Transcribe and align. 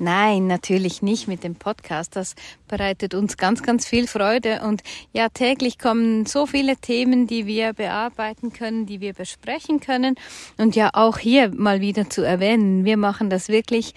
Nein, 0.00 0.46
natürlich 0.46 1.02
nicht 1.02 1.26
mit 1.26 1.42
dem 1.42 1.56
Podcast. 1.56 2.14
Das 2.14 2.34
bereitet 2.68 3.14
uns 3.14 3.36
ganz, 3.36 3.62
ganz 3.62 3.86
viel 3.86 4.06
Freude. 4.06 4.60
Und 4.62 4.82
ja, 5.12 5.28
täglich 5.28 5.78
kommen 5.78 6.26
so 6.26 6.46
viele 6.46 6.76
Themen, 6.76 7.26
die 7.26 7.46
wir 7.46 7.72
bearbeiten 7.72 8.52
können, 8.52 8.86
die 8.86 9.00
wir 9.00 9.12
besprechen 9.12 9.80
können. 9.80 10.14
Und 10.56 10.76
ja, 10.76 10.90
auch 10.92 11.18
hier 11.18 11.52
mal 11.54 11.80
wieder 11.80 12.08
zu 12.08 12.22
erwähnen, 12.22 12.84
wir 12.84 12.96
machen 12.96 13.28
das 13.30 13.48
wirklich 13.48 13.94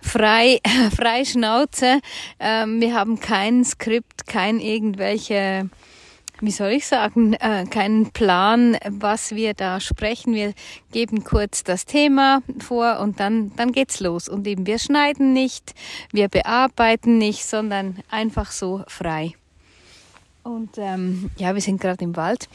frei, 0.00 0.60
frei 0.96 1.24
Schnauze. 1.24 2.00
Ähm, 2.40 2.80
wir 2.80 2.94
haben 2.94 3.20
kein 3.20 3.64
Skript, 3.64 4.26
kein 4.26 4.58
irgendwelche 4.58 5.70
wie 6.44 6.50
soll 6.50 6.72
ich 6.72 6.86
sagen, 6.86 7.34
äh, 7.34 7.64
keinen 7.64 8.10
Plan, 8.10 8.76
was 8.88 9.34
wir 9.34 9.54
da 9.54 9.80
sprechen. 9.80 10.34
Wir 10.34 10.52
geben 10.92 11.24
kurz 11.24 11.64
das 11.64 11.86
Thema 11.86 12.42
vor 12.58 13.00
und 13.00 13.20
dann, 13.20 13.52
dann 13.56 13.72
geht's 13.72 14.00
los. 14.00 14.28
Und 14.28 14.46
eben 14.46 14.66
wir 14.66 14.78
schneiden 14.78 15.32
nicht, 15.32 15.74
wir 16.12 16.28
bearbeiten 16.28 17.18
nicht, 17.18 17.46
sondern 17.46 18.00
einfach 18.10 18.50
so 18.50 18.84
frei. 18.88 19.34
Und 20.42 20.76
ähm, 20.76 21.30
ja, 21.38 21.54
wir 21.54 21.62
sind 21.62 21.80
gerade 21.80 22.04
im 22.04 22.16
Wald. 22.16 22.48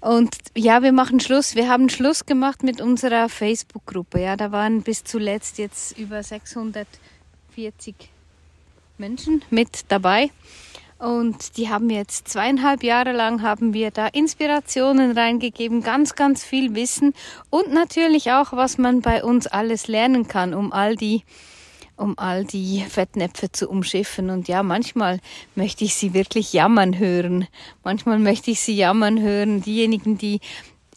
Und 0.00 0.36
ja, 0.56 0.82
wir 0.82 0.92
machen 0.92 1.18
Schluss. 1.18 1.56
Wir 1.56 1.68
haben 1.68 1.88
Schluss 1.88 2.26
gemacht 2.26 2.62
mit 2.62 2.80
unserer 2.80 3.28
Facebook-Gruppe. 3.28 4.20
Ja, 4.20 4.36
da 4.36 4.52
waren 4.52 4.82
bis 4.82 5.02
zuletzt 5.02 5.58
jetzt 5.58 5.98
über 5.98 6.22
640 6.22 7.94
Menschen 8.98 9.42
mit 9.50 9.86
dabei. 9.88 10.30
Und 10.98 11.56
die 11.56 11.68
haben 11.68 11.90
jetzt 11.90 12.28
zweieinhalb 12.28 12.82
Jahre 12.82 13.12
lang 13.12 13.42
haben 13.42 13.74
wir 13.74 13.90
da 13.90 14.06
Inspirationen 14.06 15.16
reingegeben, 15.16 15.82
ganz, 15.82 16.14
ganz 16.14 16.44
viel 16.44 16.74
Wissen 16.74 17.12
und 17.50 17.72
natürlich 17.72 18.30
auch, 18.30 18.52
was 18.52 18.78
man 18.78 19.00
bei 19.00 19.24
uns 19.24 19.46
alles 19.46 19.88
lernen 19.88 20.28
kann, 20.28 20.54
um 20.54 20.72
all 20.72 20.96
die 20.96 21.22
um 21.96 22.18
all 22.18 22.44
die 22.44 22.84
Fettnäpfe 22.88 23.52
zu 23.52 23.68
umschiffen. 23.68 24.30
Und 24.30 24.48
ja, 24.48 24.62
manchmal 24.62 25.20
möchte 25.54 25.84
ich 25.84 25.94
sie 25.94 26.12
wirklich 26.12 26.52
jammern 26.52 26.98
hören. 26.98 27.46
Manchmal 27.84 28.18
möchte 28.18 28.50
ich 28.50 28.60
sie 28.60 28.74
jammern 28.74 29.20
hören, 29.20 29.62
diejenigen, 29.62 30.18
die 30.18 30.40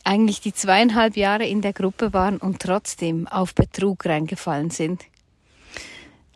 eigentlich 0.03 0.41
die 0.41 0.53
zweieinhalb 0.53 1.17
Jahre 1.17 1.45
in 1.45 1.61
der 1.61 1.73
Gruppe 1.73 2.13
waren 2.13 2.37
und 2.37 2.61
trotzdem 2.61 3.27
auf 3.27 3.53
Betrug 3.53 4.05
reingefallen 4.05 4.71
sind. 4.71 5.03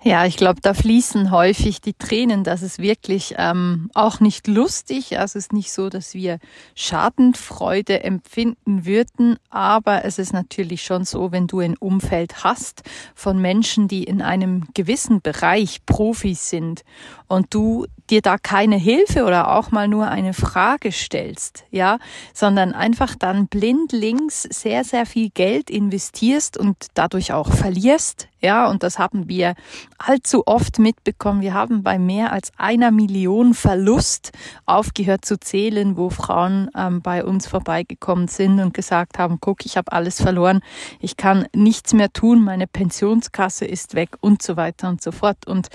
Ja, 0.04 0.26
ich 0.26 0.36
glaube, 0.36 0.62
da 0.62 0.74
fließen 0.74 1.30
häufig 1.30 1.80
die 1.80 1.94
Tränen. 1.94 2.44
Das 2.44 2.64
ist 2.64 2.80
wirklich 2.80 3.36
ähm, 3.38 3.92
auch 3.94 4.20
nicht 4.20 4.48
lustig. 4.48 5.20
Also 5.20 5.38
es 5.38 5.46
ist 5.46 5.54
nicht 5.54 5.72
so, 5.72 5.90
dass 5.90 6.16
wir 6.16 6.40
Schadenfreude 6.74 8.04
empfinden 8.04 8.88
würden, 8.88 9.38
aber 9.52 10.04
es 10.04 10.18
ist 10.18 10.34
natürlich 10.34 10.82
schon 10.82 11.06
so, 11.06 11.32
wenn 11.32 11.46
du 11.46 11.60
ein 11.60 11.78
Umfeld 11.78 12.44
hast 12.44 12.82
von 13.14 13.40
Menschen, 13.40 13.88
die 13.88 14.04
in 14.04 14.24
einem 14.24 14.64
gewissen 14.74 15.22
Bereich 15.22 15.86
Profis 15.86 16.50
sind 16.50 16.82
und 17.28 17.54
du 17.54 17.86
dir 18.10 18.24
da 18.24 18.40
keine 18.40 18.78
Hilfe 18.78 19.24
oder 19.24 19.56
auch 19.56 19.70
mal 19.70 19.88
nur 19.88 20.08
eine 20.08 20.34
Frage 20.34 20.92
stellst, 20.92 21.66
ja, 21.70 22.00
sondern 22.34 22.74
einfach 22.74 23.14
dann 23.14 23.46
blindlings 23.48 24.42
sehr, 24.42 24.84
sehr 24.84 25.06
viel 25.06 25.30
Geld 25.30 25.70
investierst 25.70 26.58
und 26.58 26.88
dadurch 26.96 27.34
auch 27.34 27.54
verlierst, 27.54 28.28
ja, 28.42 28.68
und 28.68 28.82
das 28.84 28.98
haben 28.98 29.30
wir 29.30 29.54
allzu 30.00 30.44
oft 30.48 30.80
mitbekommen. 30.80 31.42
Wir 31.42 31.54
haben 31.54 31.84
bei 31.84 32.00
mehr 32.00 32.32
als 32.34 32.52
einer 32.58 32.90
Million 32.90 33.54
Verlust 33.54 34.32
aufgehört 34.66 35.26
zu 35.26 35.40
zählen, 35.40 35.96
wo 35.96 36.10
Frauen 36.10 36.70
ähm, 36.76 37.02
bei 37.02 37.24
uns 37.24 37.48
vorbeigekommen 37.48 38.28
sind 38.28 38.60
und 38.60 38.74
gesagt 38.74 39.20
haben, 39.20 39.38
guck, 39.40 39.66
ich 39.66 39.78
habe 39.78 39.92
alles 39.92 40.22
verloren, 40.22 40.62
ich 41.00 41.18
kann 41.18 41.46
nichts 41.56 41.94
mehr 41.94 42.12
tun, 42.12 42.44
meine 42.44 42.66
Pensionskasse 42.66 43.66
ist 43.66 43.94
weg 43.94 44.10
und 44.22 44.42
so 44.42 44.58
weiter 44.58 44.90
und 44.90 45.02
so 45.02 45.12
fort. 45.12 45.46
Und 45.46 45.70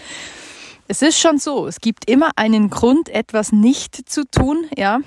es 0.88 1.02
ist 1.02 1.18
schon 1.18 1.38
so, 1.38 1.66
es 1.66 1.80
gibt 1.80 2.10
immer 2.10 2.30
einen 2.36 2.68
Grund, 2.70 3.08
etwas 3.08 3.52
nicht 3.52 4.08
zu 4.08 4.28
tun, 4.28 4.66
ja. 4.76 4.98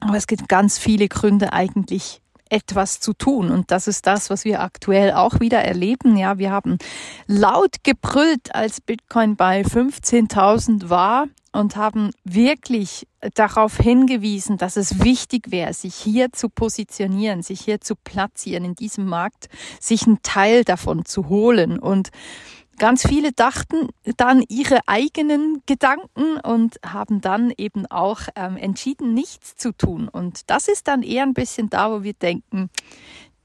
Aber 0.00 0.16
es 0.16 0.26
gibt 0.26 0.48
ganz 0.48 0.78
viele 0.78 1.08
Gründe 1.08 1.52
eigentlich 1.52 2.20
etwas 2.54 3.00
zu 3.00 3.12
tun. 3.14 3.50
Und 3.50 3.72
das 3.72 3.88
ist 3.88 4.06
das, 4.06 4.30
was 4.30 4.44
wir 4.44 4.60
aktuell 4.60 5.12
auch 5.12 5.40
wieder 5.40 5.58
erleben. 5.58 6.16
Ja, 6.16 6.38
wir 6.38 6.52
haben 6.52 6.78
laut 7.26 7.82
gebrüllt, 7.82 8.54
als 8.54 8.80
Bitcoin 8.80 9.34
bei 9.34 9.62
15.000 9.62 10.88
war 10.88 11.26
und 11.52 11.74
haben 11.74 12.10
wirklich 12.22 13.08
darauf 13.34 13.76
hingewiesen, 13.76 14.56
dass 14.56 14.76
es 14.76 15.02
wichtig 15.02 15.50
wäre, 15.50 15.72
sich 15.72 15.96
hier 15.96 16.32
zu 16.32 16.48
positionieren, 16.48 17.42
sich 17.42 17.60
hier 17.60 17.80
zu 17.80 17.96
platzieren 17.96 18.64
in 18.64 18.74
diesem 18.76 19.06
Markt, 19.06 19.48
sich 19.80 20.06
einen 20.06 20.22
Teil 20.22 20.62
davon 20.62 21.04
zu 21.04 21.28
holen. 21.28 21.80
Und 21.80 22.10
Ganz 22.78 23.06
viele 23.06 23.32
dachten 23.32 23.88
dann 24.16 24.42
ihre 24.48 24.80
eigenen 24.86 25.62
Gedanken 25.66 26.38
und 26.40 26.78
haben 26.84 27.20
dann 27.20 27.52
eben 27.56 27.86
auch 27.86 28.22
ähm, 28.34 28.56
entschieden, 28.56 29.14
nichts 29.14 29.56
zu 29.56 29.72
tun. 29.72 30.08
Und 30.08 30.50
das 30.50 30.68
ist 30.68 30.88
dann 30.88 31.02
eher 31.02 31.22
ein 31.22 31.34
bisschen 31.34 31.70
da, 31.70 31.90
wo 31.90 32.02
wir 32.02 32.14
denken, 32.14 32.70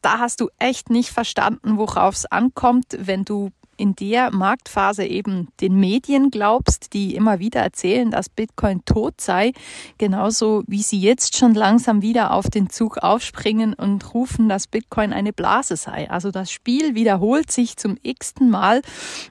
da 0.02 0.20
hast 0.20 0.42
du 0.42 0.50
echt 0.58 0.90
nicht 0.90 1.10
verstanden, 1.10 1.78
worauf 1.78 2.16
es 2.16 2.26
ankommt, 2.26 2.98
wenn 2.98 3.26
du 3.26 3.52
in 3.80 3.96
der 3.96 4.32
Marktphase 4.32 5.06
eben 5.06 5.48
den 5.62 5.80
Medien 5.80 6.32
glaubst, 6.32 6.94
die 6.94 7.16
immer 7.16 7.40
wieder 7.40 7.62
erzählen, 7.62 8.12
dass 8.12 8.28
Bitcoin 8.28 8.84
tot 8.84 9.22
sei, 9.22 9.54
genauso 9.98 10.64
wie 10.68 10.84
sie 10.84 11.00
jetzt 11.00 11.38
schon 11.38 11.54
langsam 11.54 12.02
wieder 12.02 12.34
auf 12.34 12.50
den 12.50 12.70
Zug 12.70 12.98
aufspringen 12.98 13.74
und 13.74 14.14
rufen, 14.14 14.50
dass 14.50 14.68
Bitcoin 14.68 15.14
eine 15.14 15.32
Blase 15.32 15.78
sei. 15.78 16.10
Also 16.10 16.32
das 16.32 16.52
Spiel 16.52 16.94
wiederholt 16.94 17.52
sich 17.52 17.78
zum 17.78 17.98
x-ten 18.02 18.50
Mal 18.50 18.82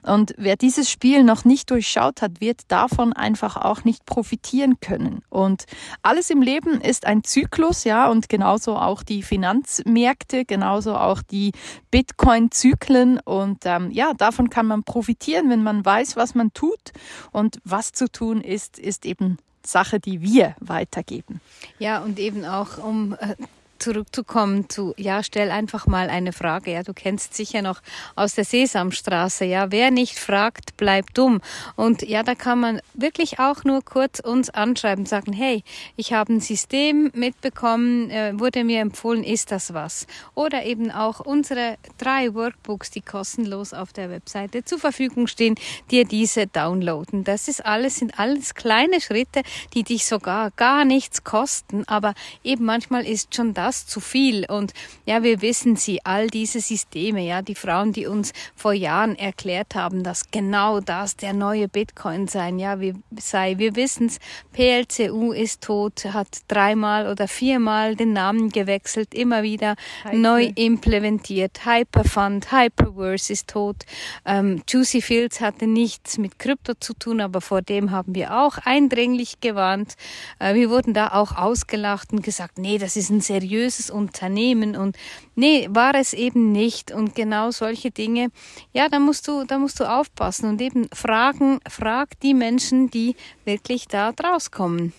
und 0.03 0.33
wer 0.37 0.55
dieses 0.55 0.89
Spiel 0.89 1.23
noch 1.23 1.45
nicht 1.45 1.69
durchschaut 1.69 2.21
hat, 2.21 2.41
wird 2.41 2.61
davon 2.69 3.13
einfach 3.13 3.55
auch 3.55 3.83
nicht 3.83 4.05
profitieren 4.05 4.79
können. 4.79 5.21
Und 5.29 5.65
alles 6.01 6.31
im 6.31 6.41
Leben 6.41 6.81
ist 6.81 7.05
ein 7.05 7.23
Zyklus, 7.23 7.83
ja, 7.83 8.09
und 8.09 8.29
genauso 8.29 8.75
auch 8.75 9.03
die 9.03 9.21
Finanzmärkte, 9.21 10.45
genauso 10.45 10.95
auch 10.95 11.21
die 11.21 11.51
Bitcoin-Zyklen 11.91 13.19
und 13.19 13.59
ähm, 13.65 13.91
ja, 13.91 14.13
davon 14.13 14.38
davon 14.39 14.49
kann 14.49 14.67
man 14.67 14.83
profitieren, 14.83 15.49
wenn 15.49 15.63
man 15.63 15.83
weiß, 15.83 16.15
was 16.15 16.33
man 16.33 16.53
tut. 16.53 16.93
Und 17.31 17.59
was 17.65 17.91
zu 17.91 18.09
tun 18.09 18.41
ist, 18.41 18.79
ist 18.79 19.05
eben 19.05 19.37
Sache, 19.65 19.99
die 19.99 20.21
wir 20.21 20.55
weitergeben. 20.61 21.41
Ja, 21.77 21.99
und 21.99 22.17
eben 22.19 22.45
auch 22.45 22.77
um 22.77 23.13
äh, 23.19 23.35
zurückzukommen 23.79 24.69
zu, 24.69 24.93
ja, 24.97 25.23
stell 25.23 25.51
einfach 25.51 25.87
mal 25.87 26.09
eine 26.09 26.33
Frage. 26.33 26.71
Ja, 26.71 26.83
du 26.83 26.93
kennst 26.93 27.33
sicher 27.33 27.61
noch 27.61 27.81
aus 28.15 28.35
der 28.35 28.45
Sesamstraße. 28.45 29.45
Ja, 29.45 29.71
wer 29.71 29.91
nicht 29.91 30.19
fragt, 30.19 30.77
bleibt 30.77 31.17
dumm. 31.17 31.41
Und 31.75 32.01
ja, 32.03 32.23
da 32.23 32.35
kann 32.35 32.59
man 32.59 32.81
wirklich 32.93 33.39
auch 33.39 33.63
nur 33.63 33.83
kurz 33.83 34.19
uns 34.19 34.49
anschreiben, 34.49 35.05
sagen, 35.05 35.33
hey, 35.33 35.63
ich 35.95 36.13
habe 36.13 36.33
ein 36.33 36.41
System 36.41 37.11
mitbekommen, 37.13 38.09
äh, 38.09 38.33
wurde 38.37 38.63
mir 38.63 38.81
empfohlen, 38.81 39.23
ist 39.23 39.51
das 39.51 39.73
was? 39.73 40.05
Oder 40.35 40.65
eben 40.65 40.91
auch 40.91 41.19
unsere 41.19 41.77
drei 41.97 42.33
Workbooks, 42.33 42.91
die 42.91 43.01
kostenlos 43.01 43.73
auf 43.73 43.93
der 43.93 44.09
Webseite 44.09 44.63
zur 44.65 44.79
Verfügung 44.79 45.27
stehen, 45.27 45.55
dir 45.89 46.05
diese 46.05 46.47
downloaden. 46.47 47.23
Das 47.23 47.47
ist 47.47 47.65
alles, 47.65 47.97
sind 47.97 48.19
alles 48.19 48.55
kleine 48.55 49.01
Schritte, 49.01 49.43
die 49.73 49.83
dich 49.83 50.05
sogar 50.05 50.51
gar 50.51 50.85
nichts 50.85 51.23
kosten, 51.23 51.83
aber 51.87 52.13
eben 52.43 52.65
manchmal 52.65 53.05
ist 53.05 53.35
schon 53.35 53.53
das 53.53 53.68
das 53.69 53.85
zu 53.85 53.99
viel. 53.99 54.45
Und 54.49 54.73
ja, 55.05 55.21
wir 55.21 55.41
wissen 55.41 55.75
sie, 55.75 56.03
all 56.03 56.27
diese 56.27 56.59
Systeme, 56.59 57.21
ja, 57.21 57.41
die 57.41 57.55
Frauen, 57.55 57.93
die 57.93 58.07
uns 58.07 58.33
vor 58.55 58.73
Jahren 58.73 59.15
erklärt 59.15 59.75
haben, 59.75 60.03
dass 60.03 60.31
genau 60.31 60.79
das 60.79 61.15
der 61.15 61.33
neue 61.33 61.67
Bitcoin 61.67 62.27
sein, 62.27 62.57
ja, 62.57 62.79
wie 62.79 62.95
sei. 63.19 63.57
Wir 63.57 63.75
wissen 63.75 64.07
es, 64.07 64.19
PLCU 64.53 65.31
ist 65.33 65.61
tot, 65.61 66.05
hat 66.05 66.39
dreimal 66.47 67.07
oder 67.07 67.27
viermal 67.27 67.95
den 67.95 68.13
Namen 68.13 68.49
gewechselt, 68.49 69.13
immer 69.13 69.43
wieder 69.43 69.75
Hyper. 70.03 70.17
neu 70.17 70.51
implementiert. 70.55 71.65
Hyperfund, 71.65 72.51
Hyperverse 72.51 73.31
ist 73.31 73.49
tot. 73.49 73.77
Ähm, 74.25 74.63
Juicy 74.67 75.01
Fields 75.01 75.41
hatte 75.41 75.67
nichts 75.67 76.17
mit 76.17 76.39
Krypto 76.39 76.73
zu 76.73 76.93
tun, 76.93 77.21
aber 77.21 77.41
vor 77.41 77.61
dem 77.61 77.91
haben 77.91 78.15
wir 78.15 78.35
auch 78.39 78.57
eindringlich 78.65 79.41
gewarnt. 79.41 79.93
Äh, 80.39 80.55
wir 80.55 80.71
wurden 80.71 80.95
da 80.95 81.09
auch 81.09 81.35
ausgelacht 81.35 82.11
und 82.11 82.23
gesagt, 82.23 82.57
nee, 82.57 82.79
das 82.79 82.95
ist 82.95 83.11
ein 83.11 83.21
seriöses 83.21 83.58
seriöses 83.59 83.89
Unternehmen 83.89 84.75
und 84.75 84.97
nee, 85.35 85.67
war 85.69 85.95
es 85.95 86.13
eben 86.13 86.51
nicht 86.51 86.91
und 86.91 87.15
genau 87.15 87.51
solche 87.51 87.91
Dinge, 87.91 88.29
ja, 88.73 88.89
da 88.89 88.99
musst 88.99 89.27
du, 89.27 89.43
da 89.45 89.57
musst 89.57 89.79
du 89.79 89.83
aufpassen 89.83 90.49
und 90.49 90.61
eben 90.61 90.87
fragen, 90.93 91.59
frag 91.67 92.19
die 92.21 92.33
Menschen, 92.33 92.89
die 92.89 93.15
wirklich 93.45 93.87
da 93.87 94.11
draus 94.11 94.51
kommen. 94.51 94.93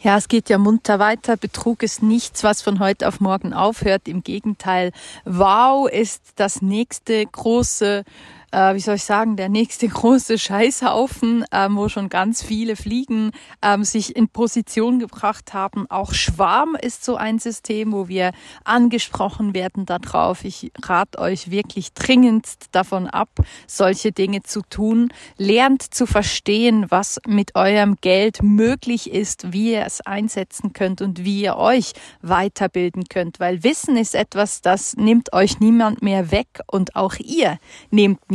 Ja, 0.00 0.18
es 0.18 0.28
geht 0.28 0.50
ja 0.50 0.58
munter 0.58 0.98
weiter. 0.98 1.38
Betrug 1.38 1.82
ist 1.82 2.02
nichts, 2.02 2.44
was 2.44 2.60
von 2.60 2.78
heute 2.78 3.08
auf 3.08 3.20
morgen 3.20 3.54
aufhört. 3.54 4.06
Im 4.06 4.22
Gegenteil, 4.22 4.92
wow 5.24 5.88
ist 5.88 6.20
das 6.36 6.60
nächste 6.60 7.24
große 7.24 8.04
äh, 8.54 8.74
wie 8.74 8.80
soll 8.80 8.94
ich 8.94 9.04
sagen, 9.04 9.36
der 9.36 9.48
nächste 9.48 9.88
große 9.94 10.38
Scheißhaufen, 10.38 11.44
ähm, 11.50 11.76
wo 11.76 11.88
schon 11.88 12.08
ganz 12.08 12.42
viele 12.42 12.76
Fliegen 12.76 13.32
ähm, 13.62 13.84
sich 13.84 14.14
in 14.14 14.28
Position 14.28 15.00
gebracht 15.00 15.52
haben. 15.52 15.90
Auch 15.90 16.14
Schwarm 16.14 16.76
ist 16.80 17.04
so 17.04 17.16
ein 17.16 17.38
System, 17.38 17.92
wo 17.92 18.08
wir 18.08 18.32
angesprochen 18.62 19.54
werden 19.54 19.86
darauf. 19.86 20.44
Ich 20.44 20.70
rate 20.82 21.18
euch 21.18 21.50
wirklich 21.50 21.92
dringend 21.94 22.46
davon 22.72 23.08
ab, 23.08 23.30
solche 23.66 24.12
Dinge 24.12 24.42
zu 24.42 24.62
tun. 24.62 25.08
Lernt 25.36 25.82
zu 25.82 26.06
verstehen, 26.06 26.86
was 26.90 27.20
mit 27.26 27.56
eurem 27.56 27.96
Geld 28.00 28.42
möglich 28.42 29.10
ist, 29.10 29.52
wie 29.52 29.72
ihr 29.72 29.84
es 29.84 30.00
einsetzen 30.02 30.72
könnt 30.72 31.02
und 31.02 31.24
wie 31.24 31.42
ihr 31.42 31.56
euch 31.56 31.92
weiterbilden 32.22 33.04
könnt, 33.08 33.40
weil 33.40 33.64
Wissen 33.64 33.96
ist 33.96 34.14
etwas, 34.14 34.60
das 34.60 34.94
nimmt 34.96 35.32
euch 35.32 35.58
niemand 35.58 36.02
mehr 36.02 36.30
weg 36.30 36.60
und 36.66 36.94
auch 36.94 37.14
ihr 37.16 37.58
nehmt 37.90 38.30